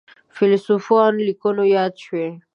[0.35, 2.27] فیلسوفانو لیکنو یاده شوې.